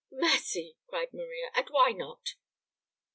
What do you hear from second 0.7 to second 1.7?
cried Maria, "and